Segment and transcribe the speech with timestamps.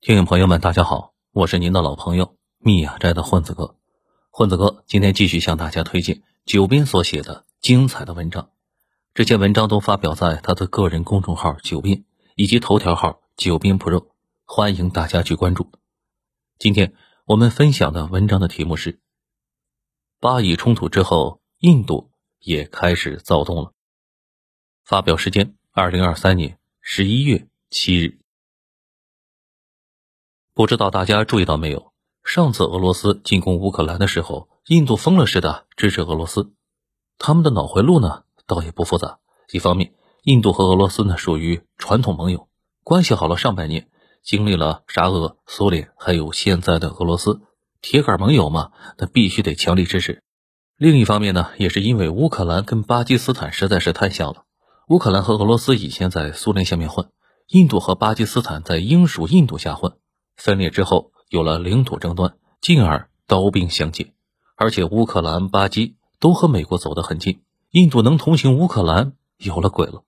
[0.00, 3.76] 听众朋友们，大家好，我是您的老朋友密雅斋的混子哥。
[4.30, 8.50] 混子哥今天继续向大家推荐九斌所写的精彩的文章，
[9.12, 12.04] 这些文章都发表在他的个人公众号“九斌”
[12.36, 14.06] 以及头条号“九斌 Pro”，
[14.44, 15.68] 欢迎大家去关注。
[16.60, 16.94] 今天
[17.24, 19.00] 我们分享的文章的题目是：
[20.20, 23.72] 巴以冲突之后，印度也开始躁动了。
[24.84, 28.17] 发表时间：二零二三年十一月七日。
[30.58, 31.92] 不知道大家注意到没有？
[32.24, 36.50] 上次俄罗斯进攻乌克兰的时候，印度疯了似的支持俄罗斯。
[37.16, 39.20] 他们的脑回路呢，倒也不复杂。
[39.52, 39.92] 一方面，
[40.24, 42.48] 印度和俄罗斯呢属于传统盟友，
[42.82, 43.88] 关系好了上百年，
[44.24, 47.40] 经历了沙俄、苏联，还有现在的俄罗斯，
[47.80, 50.24] 铁杆盟友嘛，那必须得强力支持。
[50.76, 54.42] 另一方面呢，也是因为乌克兰跟巴基斯坦实在是太像了。
[54.88, 57.08] 乌克兰和俄罗斯以前在苏联下面混，
[57.46, 59.92] 印度和巴基斯坦在英属印度下混。
[60.38, 64.14] 分裂之后，有了领土争端，进而刀兵相见。
[64.54, 70.04] 而且乌克兰、巴基都和美国走得很近，印度能同情乌克兰，有了鬼了。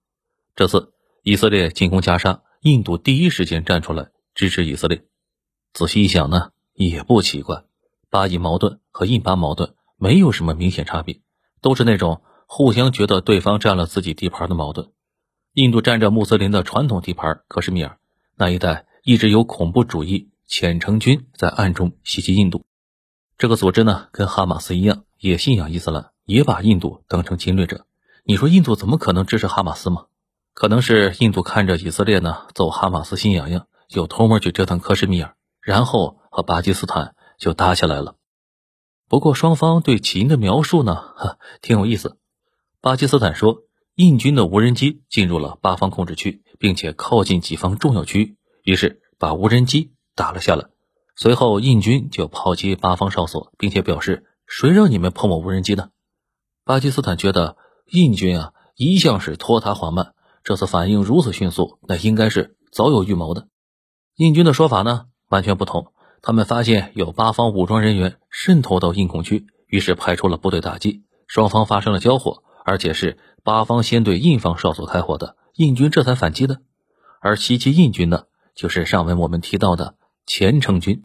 [0.55, 5.05] 这次以色列进攻加沙，印度第一时间站出来支持以色列。
[5.73, 7.65] 仔细一想呢，也不奇怪。
[8.09, 11.21] 巴以矛盾和印巴矛盾没有什么明显差别，
[11.61, 14.91] 都是那种互相觉得对方占了自己地盘的矛盾。
[15.55, 17.99] 印度占着穆斯林的传统地盘克什米尔
[18.37, 18.87] 那一带。
[19.03, 22.65] 一直有恐怖主义虔诚军在暗中袭击印度，
[23.39, 27.87] 这个组织呢，跟哈马斯一样，也信仰伊斯兰，也把印度当成侵略者。
[28.25, 30.07] 你说印度怎么可能支持哈马斯吗？
[30.53, 38.17] 可能是印度看着以色列呢走哈马斯心痒痒，就偷摸去折腾克什米尔，然后和巴基斯坦就打起来了。
[39.09, 42.19] 不过双方对起因的描述呢，哈，挺有意思。
[42.83, 43.63] 巴基斯坦说，
[43.95, 48.37] 印军的无人机进入了巴方控制区，并且靠近己方重要区域。
[48.63, 50.67] 于是把无人机打了下来，
[51.17, 55.91] 随后印军就炮击巴方哨所，并且表示：“谁让你们碰我无人机的？”
[56.65, 57.57] 巴基斯坦觉得
[57.87, 63.49] 印军啊一向是拖沓缓慢，这次反应如此迅速，那应该是早有预谋的。
[64.17, 65.93] 印军的说法呢完全不同，
[66.23, 76.61] 他们发现有巴方武装人员渗透到印控区，于是派出了部队打击，双方发生了交火，而且是巴方先对印方哨所开火的，印军这才反击的。
[77.21, 78.25] 而袭击印军呢？
[78.61, 79.95] 就是上文我们提到的
[80.27, 81.03] 虔诚军，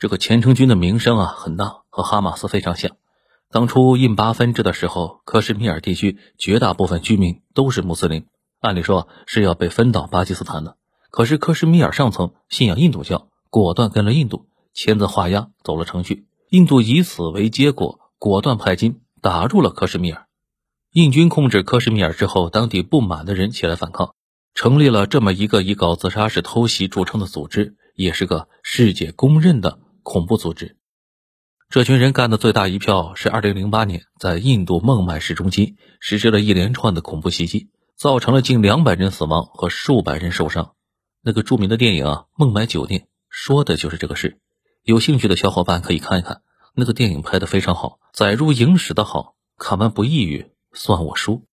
[0.00, 2.96] 这个虔诚军的名声啊很大，和哈马斯非常像。
[3.52, 8.26] 当初印巴分治的时候，克什米尔地区绝大部分居民都是穆斯林，
[8.58, 10.76] 按理说是要被分到巴基斯坦的。
[11.12, 16.26] 可是克什米尔上层信仰印度教，果断跟了印度，签字画押走了程序。
[16.50, 20.26] 印度以此为结果，果断派军打入了克什米尔。
[20.90, 24.16] 印军控制克什米尔之后，当地不满的人起来反抗。
[24.54, 30.76] 成立了这么一个以搞自杀式偷袭著称的组织，也是个世界公认的恐怖组织。
[31.68, 40.74] 这群人干的最大一票是2008年在印度孟买市中心实施了一连串的恐怖袭击，造成了近两百人死亡和数百人受伤。
[41.20, 44.38] 那个著名的电影《孟买酒店》说的就是这个事。
[44.84, 46.42] 有兴趣的小伙伴可以看一看，
[46.74, 51.44] 那个电影拍的非常好，载入影史的好看完不抑郁算我输。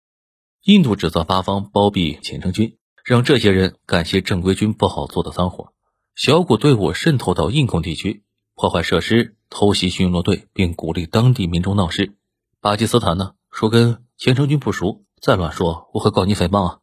[0.64, 2.76] 印度指责八方包庇虔诚军。
[3.04, 5.72] 让这些人干些正规军不好做的脏活，
[6.14, 8.24] 小股队伍渗透到印控地区，
[8.54, 12.14] 破坏设施，偷袭巡逻队，并鼓励当地民众闹事。
[12.60, 16.78] 巴基斯坦呢说跟虔诚军不熟，再乱说我会告你诽谤啊！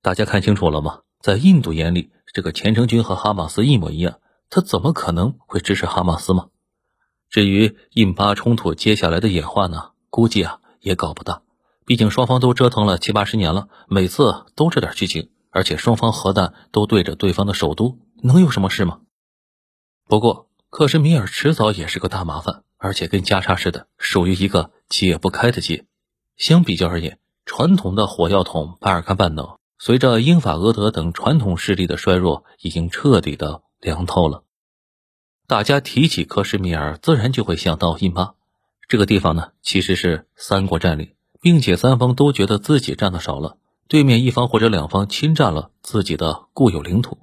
[0.00, 1.00] 大家看清楚了吗？
[1.20, 6.48] 在印度眼里，这个虔诚军和哈马斯一模一样，他怎么可能会支持哈马斯吗？
[7.28, 11.42] 至于印巴冲突接下来的演化呢，估计啊也搞不大。
[11.86, 19.02] 毕竟双方都折腾了七八十年了，每次都这点剧情，而且双方核弹都对着对方的首都，能有什么事吗？
[20.08, 25.86] 不过克什米尔迟早也是个大麻烦，而且跟加沙似的，属于一个解不开的结。
[26.36, 34.42] 相比较而言，传统的火药桶巴尔干半岛，随着英法俄德等传统势力的衰弱，已经彻底的凉透了。
[35.46, 38.34] 大家提起克什米尔，自然就会想到印巴
[38.88, 41.15] 这个地方呢，其实是三国占领。
[41.40, 47.18] 并且三方都觉得自己占的少了，对面一方或者两方侵占了自己的固有领土。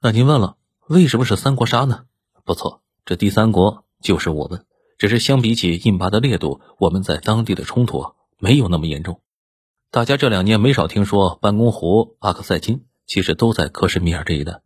[0.00, 2.04] 那您问了，为什么是三国杀呢？
[2.44, 4.64] 不错，这第三国就是我们。
[4.98, 9.20] 只是相比起印巴的烈度，我们在当地的冲突没有那么严重。
[9.90, 14.60] 大家这两年没少听说班公湖、阿克塞金，其实都在克什米尔这一带。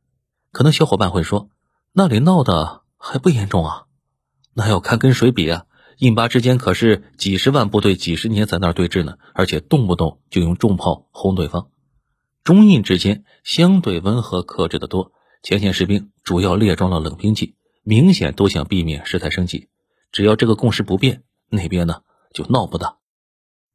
[0.51, 1.49] 可能小伙伴会说，
[1.93, 3.85] 那里闹的还不严重啊？
[4.53, 5.67] 那要看跟谁比啊？
[5.99, 11.69] 印巴之间可是几十万部队几十年在那儿对峙呢，而且动不动就用重炮轰对方。
[12.43, 15.13] 中印之间相对温和克制的多，
[15.43, 19.69] 前线士兵主要列装了冷兵器，明显都想避免事态升级。
[20.13, 22.03] 只要这个共识不变，那边呢
[22.33, 22.97] 就闹不大。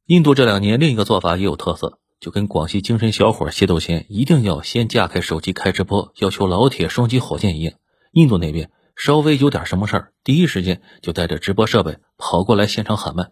[0.06, 7.76] 印度这两年另一个做法也有特色，就跟广西精神小伙械斗前一定要先架开手机开直播，要求老铁双击火箭一样。
[8.12, 13.32] 印度那边稍微有点什么事儿，第一时间就带着直播设备跑过来现场喊麦，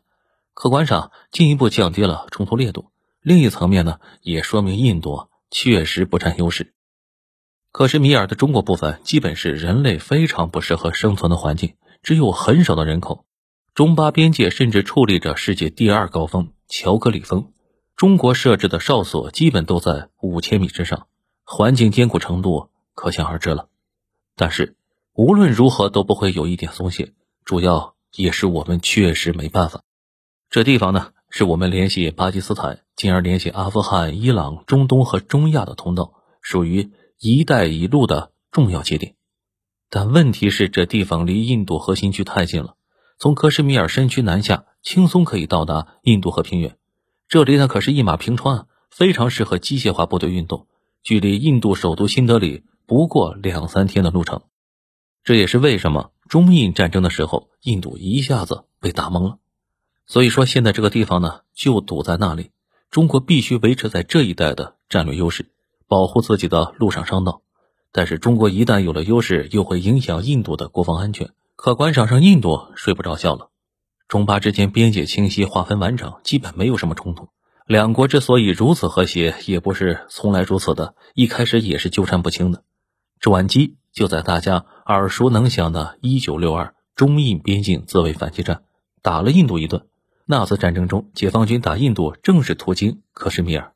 [0.53, 2.89] 客观上进一步降低了冲突烈度。
[3.21, 6.73] 另一层面呢，也说明印度确实不占优势。
[7.73, 13.25] 克什米尔的中国部分基本是人类非常不适合生存的环境，只有很少的人口。
[13.73, 17.51] 中巴边界甚至矗立着世界第二高峰乔戈里峰，
[17.97, 21.07] 中国设置的哨所基本都在五千米之上，
[21.43, 23.67] 环境艰苦程度可想而知了。
[24.37, 24.76] 但是
[25.17, 27.11] 无论如何都不会有一点松懈，
[27.43, 29.81] 主要也是我们确实没办法。
[30.51, 39.15] 这地方呢，是我们联系巴基斯坦，进而联系阿富汗、伊朗、中东和中亚的通道，属于“一带一路”的重要节点。
[39.89, 42.75] 但问题是，这地方离印度核心区太近了，
[43.17, 46.77] 从克什米尔山区南下，轻松可以到达印度河平原。
[47.27, 50.67] 这里呢，可是一马平川，非常适合机械化部队运动，
[51.01, 52.65] 距离印度首都新德里。
[52.85, 54.43] 不过两三天的路程，
[55.27, 59.39] 这也是为什么中印战争的时候，印度一下子被打懵了。
[60.05, 62.51] 所以说，现在这个地方呢，就堵在那里。
[62.91, 65.51] 中国必须维持在这一带的战略优势，
[65.85, 67.41] 保护自己的陆上商道。
[67.91, 73.49] 但是，中国一旦有了优势，又会影响印度的国防安全，客观上印度睡不着觉了。
[74.07, 77.27] 中巴之间边界清晰，划分完整，基本没有什么冲突。
[77.65, 82.63] 两国之所以如此和谐，也不是从来如此的，一开始也是纠缠不清的。
[83.19, 88.63] 转机就在大家耳熟能详的1962中印边境自卫反击战，
[89.01, 89.85] 打了印度一顿。
[90.25, 93.73] 那次战争中，解放军打印度正是途经克什米尔。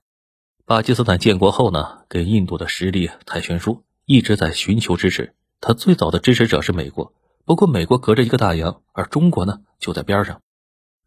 [0.65, 5.33] 巴基斯坦建国后呢，给印度的实力太悬殊，一直在寻求支持。
[5.59, 7.11] 他最早的支持者是美国，
[7.43, 10.41] 不过美国隔着一个大洋，而中国呢就在边上。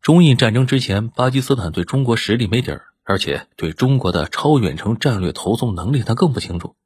[0.03, 6.77] 中印战争之前，巴基斯坦对中国实力没底儿，而且对中国的超远程战略投送能力他更不清楚。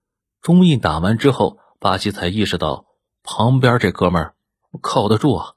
[0.41, 2.87] 中印打完之后，巴西才意识到
[3.23, 4.35] 旁边这哥们儿
[4.81, 5.55] 靠得住啊。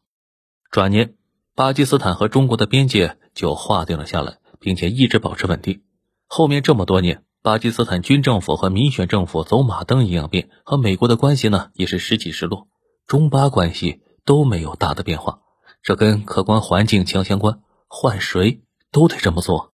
[0.70, 1.16] 转年，
[1.56, 5.84] 巴基斯坦和中国的边界就划定了下来，并且一直保持稳定。
[6.28, 12.68] 后面这么多年，巴基斯坦军政府和民选政府走马灯一样变，和美国的关系呢也是时起时落，
[13.06, 15.42] 中巴关系都没有大的变化。
[15.84, 18.62] 这跟客观环境强相关，换谁
[18.92, 19.74] 都得这么做。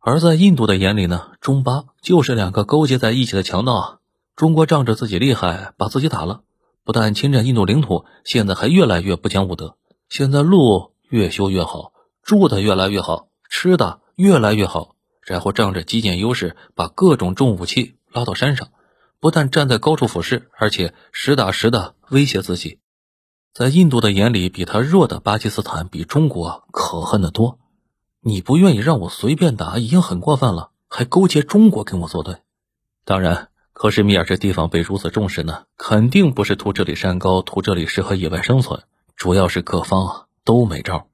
[0.00, 3.98] 而在印度的眼里呢，中巴就是两个勾结在一起的强盗啊。
[4.34, 6.42] 中国仗着自己厉害，把自己打了，
[6.84, 9.76] 不但侵占印度领土，现在还越来越不讲武德。
[10.08, 11.92] 现在路越修越好，
[12.22, 18.70] 住的越来越好，吃的越来越好，然后仗着基建优势，把各种重武器拉到山上，
[19.20, 22.80] 不但站在高处俯视，而且实打实的威胁自己。
[23.52, 27.58] 在印度的眼里，比他弱的巴基斯坦比中国可恨的多。
[28.20, 32.38] 你不愿意让我随便打，已经很过分了，还勾结中国跟我作对。
[33.04, 33.49] 当然。
[33.80, 38.82] 克什米尔这地方被如此重视呢，肯定不是图这里山高，图这里适合野外生存，
[39.16, 41.08] 主要是各方啊都没招。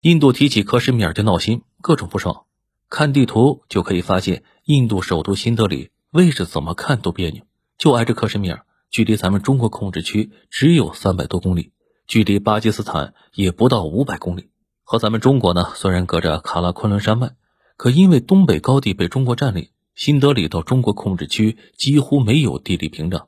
[0.00, 2.44] 印度提起克什米尔就闹心，各种不爽。
[2.88, 7.42] 看地图就可以发现，印度首都新德里位置怎么看都别扭，
[7.76, 11.72] 就挨着克什米尔，距离咱们中国控制区只有三百多公里，
[12.06, 14.48] 距离巴基斯坦也不到五百公里。
[14.82, 17.32] 和咱们中国呢，虽然隔着喀拉昆仑山脉，
[17.76, 19.68] 可因为东北高地被中国占领。
[19.98, 23.26] 新德里到中国控制区几乎没有地理屏障。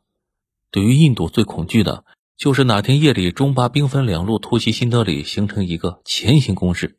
[0.71, 2.05] 对于印度最恐惧的
[2.37, 6.97] 就是哪天夜里中巴兵分两路突袭新德里，形成一个前行攻势。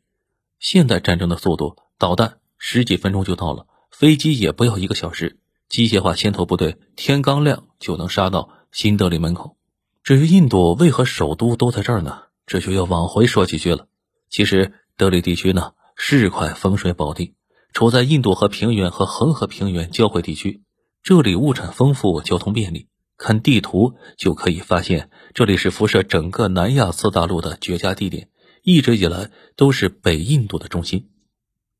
[0.60, 5.38] 现代战争的速度，导弹十几分钟就到了，飞机也不要一个小时，
[5.70, 9.56] 机械化先头部队天刚亮就能杀到新德里门口。
[10.04, 12.24] 至于印度为何首都都在这儿呢？
[12.44, 13.86] 这就要往回说几句了。
[14.28, 17.32] 其实德里地区呢是块风水宝地。
[17.72, 20.62] 处在印度河平原和恒河平原交汇地区，
[21.02, 22.88] 这里物产丰富，交通便利。
[23.16, 28.28] 看地图就可以发现，这里是辐射整个南亚次大陆的绝佳地点，
[28.62, 31.10] 一直以来都是北印度的中心。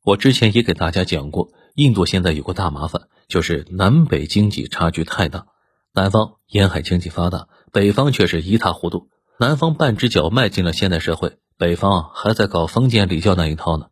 [0.04, 5.46] 我之前也给大家讲过，印度现在有个大麻烦，就是南北经济差距太大。
[5.92, 9.08] 南方沿海经济发达，北方却是一塌糊涂。
[9.38, 13.86] 南方半只脚迈进了现代社会，北方还在搞封建礼教那一套呢。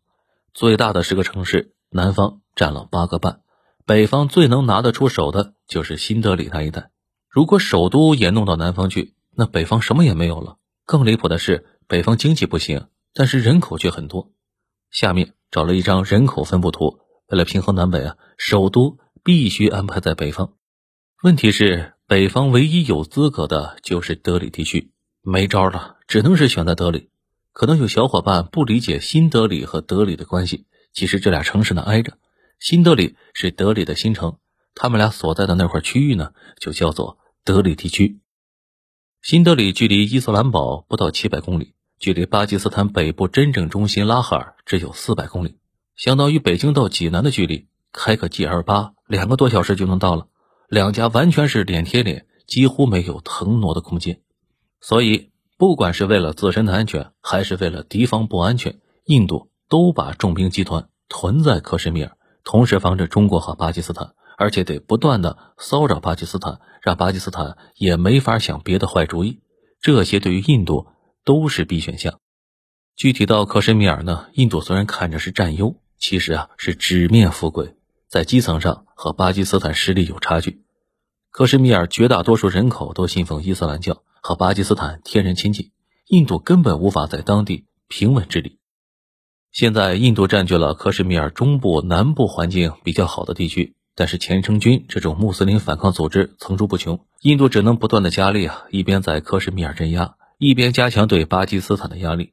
[0.54, 1.74] 最大的十个城市。
[1.92, 3.40] 南方占了八个半，
[3.84, 6.90] 北方最能拿得出手的就是新德里那一带。
[7.28, 10.56] 如果首都也弄到南方去，那北方什么也没有了。
[10.86, 14.30] 更离谱的是，北方经济不行，但是人口却很多。
[14.90, 20.52] 下面找了一张人口分布图，为了平衡南北啊，首都必须安排在北方。
[21.22, 24.92] 问题是，北方唯一有资格的就是德里地区，
[25.22, 27.10] 没招了，只能是选在德里。
[27.52, 32.18] 可能有小伙伴不理解新德里和德里的关系，其实这俩城市呢挨着，
[32.58, 34.38] 新德里是德里的新城，
[34.74, 38.20] 他们俩所在的那块区域呢就叫做德里地区。
[39.22, 45.58] 新德里距离伊斯兰堡不到七百公里，距离巴基斯坦北部真正中心拉哈尔只有四百公里，
[45.94, 50.26] 相当于北京到济南的距离，开个 G 二八两个多小时就能到了。
[50.68, 54.20] 两家完全是脸贴脸，几乎没有腾挪的空间，
[54.80, 69.40] 所以不管是为了自身的安全，还是为了敌方不安全，印度都把重兵集团屯在克什米尔，同时防着中国和巴基斯坦，而且得不断的骚扰巴基斯坦，让巴基斯坦也没法想别的坏主意。
[69.80, 70.88] 这些对于印度
[71.24, 72.18] 都是 B 选项。
[72.96, 77.76] 具体到克什米尔呢，印度虽然看着是占优，其实啊是纸面富贵。
[78.08, 80.64] 在基层上和巴基斯坦实力有差距，
[81.30, 85.70] 克什米尔绝大多数人口都信奉伊斯兰教，和巴基斯坦天然亲近，
[86.08, 88.59] 印度根本无法在当地平稳治理。
[89.52, 102.32] 现在印度占据了克什米尔中部、南部环境比较好的地区，但是虔诚军这种穆斯林反抗组织层出不穷，印度只能不断的加力啊，一边在克什米尔镇压，一边加强对巴基斯坦的压力。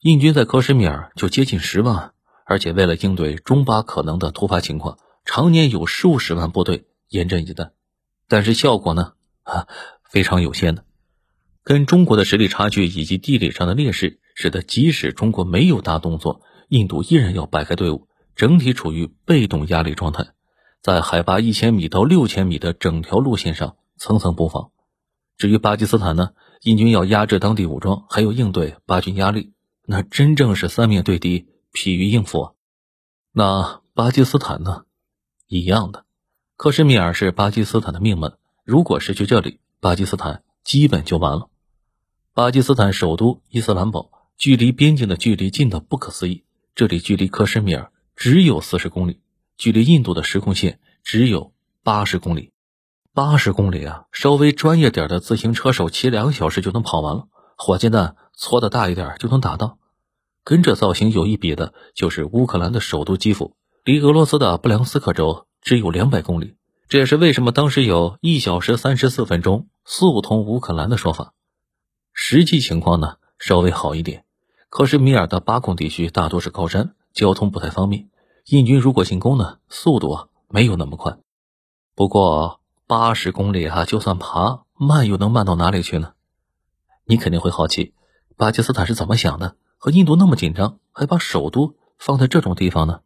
[0.00, 2.12] 印军在克什米尔就接近十万，
[2.44, 4.98] 而且为了应对中巴可能的突发情况。
[5.24, 7.70] 常年有数十万部队严阵以待，
[8.28, 9.66] 但是效果呢啊
[10.10, 10.84] 非常有限的。
[11.64, 20.28] 跟中国的实力差距以及地理上的劣势，使得即使中国没有大动作，印度依然要摆开队伍，整体处于被动压力状态，
[20.82, 24.70] 在海拔一千米到六千米的整条路线上层层布防。
[25.36, 26.30] 至于巴基斯坦呢，
[26.62, 29.52] 印军要压制当地武装，还有应对巴军压力，
[29.86, 32.40] 那真正是三面对敌，疲于应付。
[32.42, 32.52] 啊
[33.32, 34.84] 那巴基斯坦呢？
[35.46, 36.04] 一样的，
[36.56, 38.36] 克什米尔是巴基斯坦的命门。
[38.64, 41.48] 如果失去这里，巴基斯坦基本就完了。
[42.34, 46.44] 巴基斯坦首都伊斯兰堡距离边境的距离近的不可思议，
[46.78, 49.18] 这里距离克什米尔只有四十公里，
[49.56, 52.52] 距离印度的实控线只有八十公里。
[53.12, 59.80] 八十公里啊，稍微专业点的自行车手骑两个小时就能跑完了，火箭弹搓的大一点就能打到。
[60.44, 63.56] 跟这造型有一比的，就是乌克兰的首都基辅。
[63.82, 66.54] 离俄罗斯的布良斯克州只有两百公里，
[66.88, 71.34] 这也是为什么当时有一小时三十四分钟速通乌克兰的说法。
[72.12, 74.22] 实际情况呢，稍微好一点。
[74.70, 78.10] 克什米尔的巴控地区大多是高山，交通不太方便。
[78.44, 81.18] 印军如果进攻呢，速度啊没有那么快。
[81.94, 86.12] 不过八十公里啊，就算爬慢，又能慢到哪里去呢？
[87.06, 87.94] 你肯定会好奇，
[88.36, 89.56] 巴基斯坦是怎么想的？
[89.78, 93.00] 和印度那么紧张，还把首都放在这种地方呢？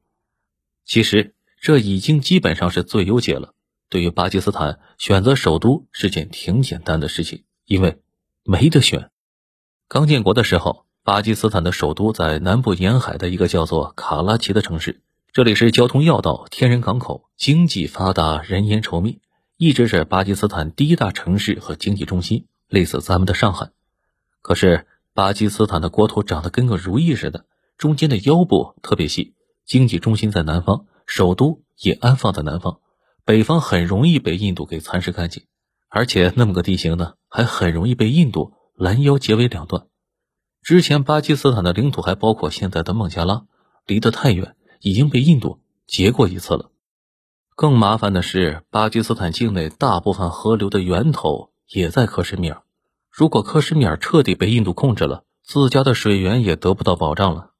[0.85, 3.54] 其实这已经基本上是最优解了。
[3.88, 8.02] 对于巴基斯坦，选择首都是件挺简单的事情，因为
[8.42, 9.11] 没得选。
[9.87, 15.00] 刚建国的时候，巴基斯坦的首都在南部沿海的一个叫做卡拉奇的城市，
[15.32, 19.18] 这里是交通要道、天然港口，经济发达，人烟稠密，
[19.56, 23.71] 一直是巴基斯坦第一大城市和经济中心，类似咱们的上海。
[24.42, 29.35] 可是巴基斯坦的国土长得跟个如意似的，中间的腰部特别细。
[29.66, 32.78] 经济中心在南方，首都也安放在南方，
[33.25, 35.42] 北方很容易被印度给蚕食干净，
[35.88, 39.87] 而且那么个地形呢，还很容易被印度拦腰截为两段。
[40.62, 43.47] 之前巴基斯坦的领土还包括现在的孟加拉，
[43.85, 46.71] 离得太远，已经被印度截过一次了。
[47.57, 52.62] 更麻烦的是，巴基斯坦境内大部分河流的源头也在克什米尔，
[53.11, 57.50] 如果克什米尔彻底被印度控制了，自家的水源也得不到保障了。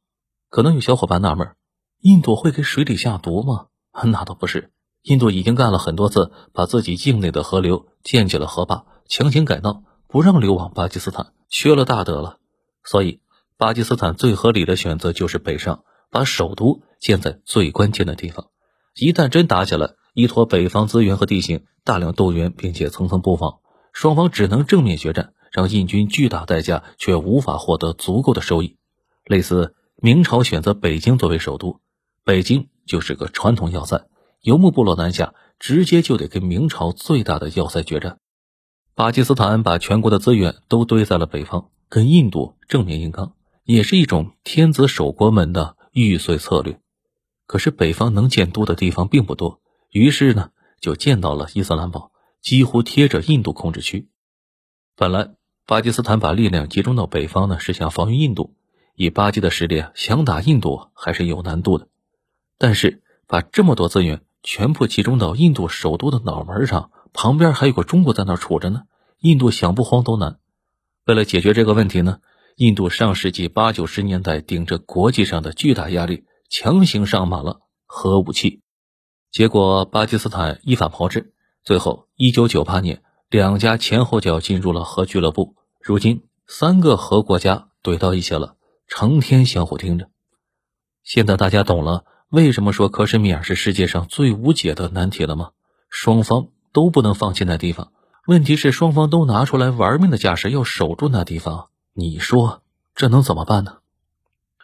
[0.49, 1.56] 可能有小伙伴纳闷。
[2.02, 3.66] 印度会给水里下毒吗？
[4.04, 4.71] 那倒不是，
[5.02, 12.38] 印度已经干了很多次，把自己境内的河流建起了河坝，强行改道，不让流往巴基斯坦，缺了大德了。
[12.84, 13.20] 所以，
[13.56, 18.48] 巴基斯坦最合理的选择就是北上，把首都建在最关键的地方。
[18.94, 23.60] 一旦真打起来，依托北方资源和地形，大量动员，并且层层布防，
[23.92, 28.76] 双方只能正面决战，让印军巨大代价却无法获得足够的收益，
[29.24, 31.80] 类似明朝选择北京作为首都。
[32.24, 34.06] 北京就是个传统要塞，
[34.42, 38.18] 游牧部落南下，直接就得跟明朝最大的要塞决战。
[38.94, 43.34] 巴基斯坦把全国的资源都堆在了北方，跟印度正面硬刚，
[43.64, 46.80] 也是一种天子守国门的玉碎策略。
[47.46, 54.08] 可是北方能建都的地方并不多，于是呢，就建到了伊斯兰堡，几乎贴着印度控制区。
[54.96, 55.34] 本来
[55.66, 58.54] 巴基斯坦把力量集中到北方呢，是想防御印度，
[58.94, 61.88] 以巴基的实力，想打印度还是有难度的。
[62.56, 68.84] 但是把这么多资源全部集中到印度首都的脑门上，旁边还有个中国在那杵着呢，
[69.18, 70.38] 印度想不慌都难。
[71.04, 72.18] 为了解决这个问题呢，
[72.54, 78.61] 印度上世纪八九十年代顶着国际上的巨大压力，强行上马了核武器。
[79.32, 81.32] 结果巴基斯坦依法炮制，
[81.64, 85.56] 最后一九九八年两家前后脚进入了核俱乐部。
[85.80, 88.54] 如今三个核国家怼到一起了，
[88.87, 90.09] 成天相互盯着。
[91.02, 95.50] 现在大家懂了，为什么说克什米尔是世界上最无解的难题了吗？
[95.90, 97.92] 双方都不能放弃那地方。
[98.25, 101.71] 问题是双方都拿出来玩命的架势，要守住那地方。
[101.93, 102.62] 你说
[102.95, 103.79] 这能怎么办呢？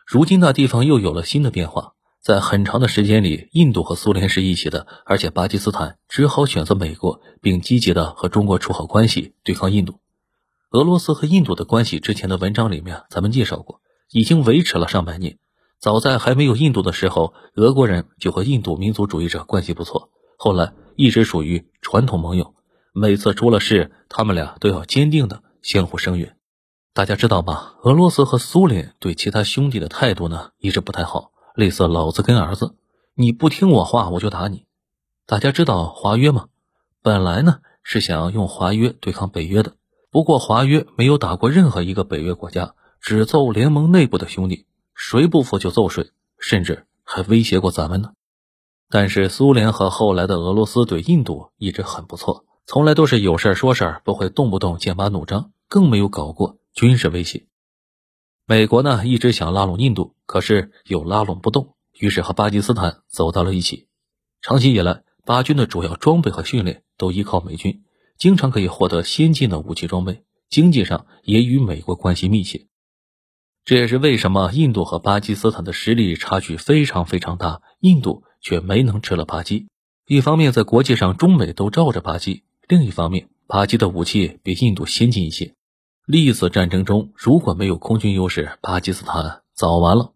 [0.07, 1.95] 如今那地方又有了新的变化。
[2.21, 9.99] 在很长的时间里，印度和苏联是一起的，而且巴基斯坦只好选择美国，并积极的和中国处好关系，对抗印度。
[10.71, 13.81] 俄罗斯和印度的关系，之前的文章里面咱们介绍过，
[14.13, 15.37] 已经维持了上百年。
[15.81, 22.55] 早在还没有印度的时候，俄国人就和印度民族主义者关系不错，后来一直属于传统盟友。
[22.93, 26.37] 每次出了事，他们俩都要坚定的相互声援。
[26.95, 27.75] 大家知道吗？
[27.83, 32.75] 俄罗斯和苏联对其他兄弟的态度呢，一直不太好，类似老子跟儿子，
[33.15, 34.65] 你不听我话，我就打你。
[35.27, 36.47] 大家知道华约吗？
[37.03, 39.75] 本来呢是想用华约对抗北约的，
[40.11, 48.11] 不过华约没有打过任何一个北约国家，只揍联盟内部的兄弟，谁不服就揍谁，甚至还威胁过咱们呢。
[48.91, 52.47] 但是苏联和后来的俄罗斯对印度一直很不错。
[52.71, 57.47] 从来都是有事说事不会动不动剑拔弩张，更没有搞过军事威胁。
[58.45, 63.89] 美国呢一直想拉拢印度，可是又拉拢不动，于是和巴基斯坦走到了一起。
[64.43, 67.85] 长期以来，巴军的主要装备和训练都依靠美军，
[68.19, 72.67] 经常可以获得先进的武器装备，经济上也与美国关系密切。
[73.65, 79.69] 这也是为什么印度和巴基斯坦的实力差距非常非常大，印度却没能吃了巴基。
[80.07, 82.45] 一方面，在国际上，中美都罩着巴基。
[82.69, 85.55] 另一方面，巴基的武器比印度先进一些。
[86.05, 90.13] 历次战争中，如果没有空军优势，巴基斯坦早完了。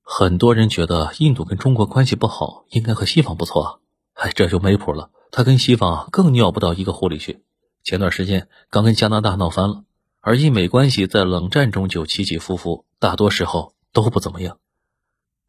[0.00, 3.80] 很多人觉得印度跟中国关系不好，应该和西方不错。
[4.14, 5.10] 哎，这就没谱了。
[5.30, 7.42] 他跟西方更尿不到一个壶里去。
[7.84, 9.84] 前段时间刚跟加拿大闹翻了，
[10.20, 14.56] 而印美关系在冷战中就起起伏伏，大多时候都不怎么样。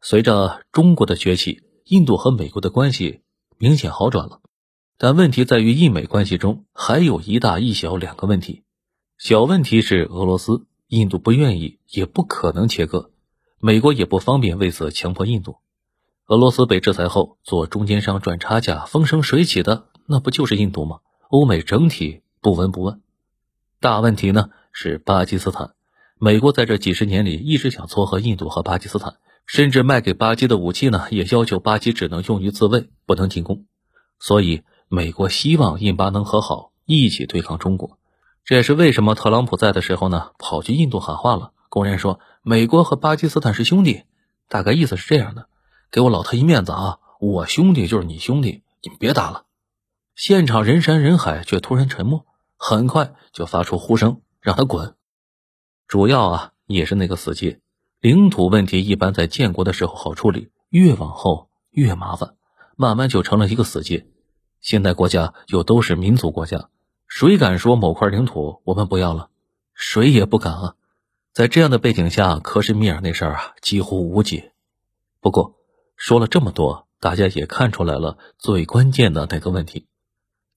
[0.02, 3.22] 随着中国的崛起，印度和美国的关系
[3.56, 4.42] 明显好转了。
[4.96, 8.62] 但问题在于，印美关系中还有一大一小两个问题。
[9.18, 13.10] 小问题是俄罗斯、印度不愿意，也不可能切割，
[13.58, 15.56] 美国也不方便为此强迫印度。
[16.26, 21.00] 俄罗斯被制裁后，做中间商赚差价、风生水起的，那不就是印度吗？
[21.28, 23.02] 欧美整体不闻不问。
[23.80, 25.74] 大问题呢是巴基斯坦，
[26.20, 33.66] 美国在这几十年里一直想撮合印度和巴基斯坦，甚至卖给巴基的武器呢，也要求巴基只能用于自卫，不能进攻。
[34.20, 34.62] 所以。
[34.88, 37.98] 美国希望印巴能和好，一起对抗中国。
[38.44, 44.02] 这也是为什么特朗普在的时候呢，跑去印度喊话了，公然说美国和巴基斯坦是兄弟。
[44.48, 45.48] 大概意思是这样的：
[45.90, 49.46] 给我老特一面子啊，我兄弟就是你兄弟，你们别打了。
[50.14, 54.94] 现场人山人海，却突然沉默，很快就发出呼声，让他滚。
[55.88, 57.60] 主要啊，也是那个死结，
[58.00, 62.34] 领土问题一般在建国的时候好处理，越往后越麻烦，
[62.76, 64.06] 慢慢就成了一个死结。
[64.64, 66.70] 现代国家又都是民族国家，
[67.06, 69.28] 谁敢说某块领土我们不要了？
[69.74, 70.74] 谁也不敢啊！
[71.34, 74.54] 在这样的背景下，克什米尔那事儿啊，几乎无解。
[75.20, 75.56] 不过
[75.96, 79.86] 说了这么多，大家也看出来了最关键的那个问题：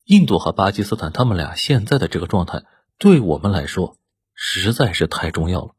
[0.06, 2.64] 印度和巴基斯坦他们俩现在的这个状态，
[2.98, 3.98] 对我们来说
[4.34, 5.72] 实在是太重要了。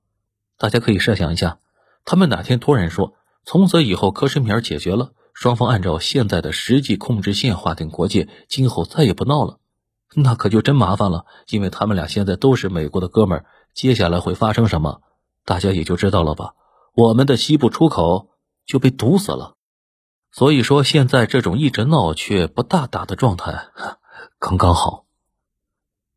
[0.58, 1.60] 大家可以设想一下，
[2.04, 3.14] 他们哪天突然说，
[3.46, 5.12] 从此以后克什米尔解决了。
[5.38, 9.60] 双方按照现在的实际控制线划定国界，今后再也不闹了，
[10.16, 11.26] 那可就真麻烦了。
[11.48, 15.00] 因为他们俩现在都是美国的哥们儿，接下来会发生什么，
[15.44, 16.54] 大家也就知道了吧？
[16.92, 18.30] 我们的西部出口
[18.66, 19.54] 就被堵死了。
[20.32, 23.68] 所以说，现在这种一直闹却不大打的状态，
[24.40, 25.04] 刚刚好。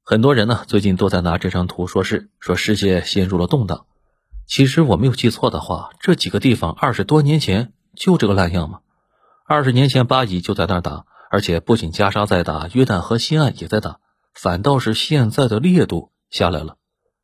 [0.02, 3.86] 很多人呢，最近都在拿这张图说事，说世界陷入了动荡。
[4.48, 8.80] 其实我没有记错的话，这几个地方二十多年前就这个烂样吗？
[9.52, 14.00] 二十年前，巴以就在那儿打，而且不仅加沙在打，约旦河西岸也在打，
[14.34, 16.78] 反倒是现在的烈度下来了。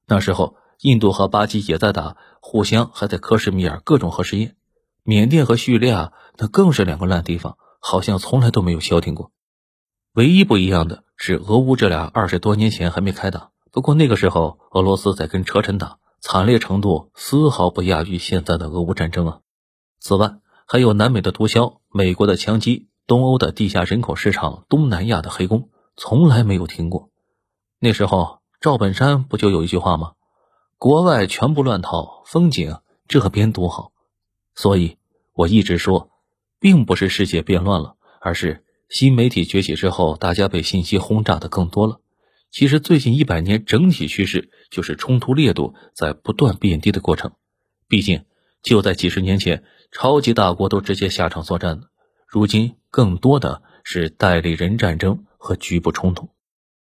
[0.06, 4.58] 那时候，印度和巴基也在打，互相还在克什米尔各种核试验。
[5.04, 9.32] 缅甸和叙利亚那更是两个烂地方，好像从来都没有消停过。
[10.12, 19.40] 唯一不一样的是，俄乌这俩二十多年前还没开打，不过那个时候俄罗斯在跟车臣打，惨烈程度丝毫不亚于现在的俄乌战争啊。
[20.02, 27.10] 此外，还有南美的毒枭、美国的枪击、东欧的地下人口市场、东南亚的黑工，从来没有停过。
[27.80, 30.12] 那时候赵本山不就有一句话吗？
[30.78, 33.94] 国外全部乱套，风景这边独好。
[34.56, 34.98] 所以
[35.34, 36.10] 我一直说，
[36.60, 42.02] 并不是世界变乱了，而是新媒体崛起之后，大家被信息轰炸的更多了。
[42.52, 47.32] 其实最近一百年整体趋势就是冲突烈度在不断变低的过程。
[47.88, 48.26] 毕竟
[48.68, 51.88] 就在几十年前，超级大国都直接下场作战的，
[52.28, 56.30] 如今更多的是代理人战争和局部冲突。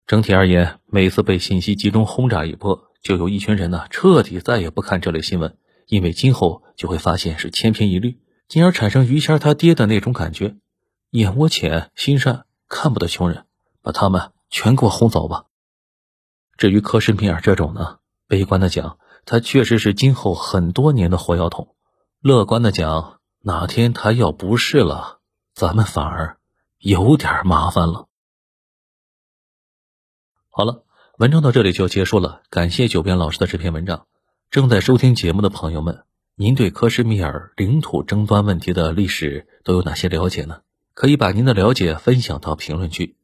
[0.07, 10.57] 整体而言，每次被信息集中轰炸一波，就有一群人呢彻底再也不看这类新闻，因为今后就会发现是千篇一律，进而产生于谦他爹的那种感觉：
[11.11, 13.45] 眼窝浅、心善，看不得穷人，
[13.83, 14.33] 把他们。
[14.51, 15.45] 全给我轰走吧！
[16.57, 18.99] 至于柯什米尔这种呢，悲观的讲，
[19.31, 21.75] 他确实是今后很多年的火药桶；
[22.23, 25.19] 乐观的讲，哪天他要不是了，
[25.53, 26.39] 咱们反而
[26.79, 28.09] 有点麻烦了。
[30.49, 30.83] 好了，
[31.19, 34.07] 文章到这里就结束了，感谢九编老师的这篇文章。
[34.51, 40.63] 正在收听节目的朋友们，您对克什米尔领土争端问题的历史都有哪些了解呢？
[40.95, 43.18] 可以把您的了解分享到评论区。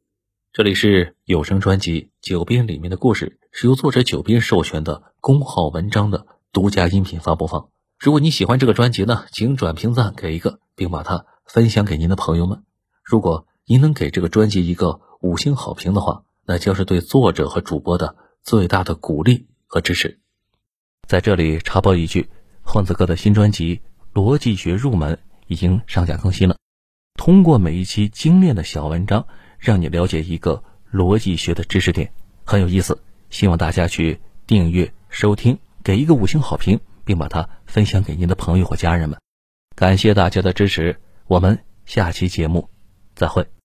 [0.55, 7.67] 这里是有声专辑《九编》里面的故事，是由作者九编授权的公号文章的独家音频发布方。
[7.99, 12.63] 如果你喜欢这个专辑呢，请转评赞给一个，并把它分享给您的朋友们。
[13.03, 20.21] 如果您能给这个专辑一个五星好评的话，那将是对作者和主播的最大的鼓励和支持。
[21.05, 22.29] 在这里插播一句，
[22.63, 23.75] 混子哥的新专辑
[24.13, 25.15] 《逻辑学入门》
[25.47, 26.55] 已经上架更新了。
[27.15, 29.27] 通过每一期精炼的小文章。
[29.59, 32.11] 让你了解一个逻辑学的知识点，
[32.43, 32.97] 很有意思。
[33.29, 39.19] 希望大家去订阅、收听，给一个五星好评，并把它分享给您的朋友或家人们。
[39.75, 42.69] 感谢大家的支持，我们下期节目
[43.13, 43.45] 再会。